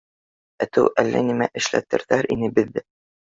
Әтеү 0.65 0.85
әллә 1.03 1.19
нимә 1.27 1.49
эшләтерҙәр 1.61 2.29
ине 2.37 2.51
беҙҙе! 2.59 2.85